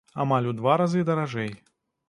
[0.23, 1.55] Амаль у два разы даражэй.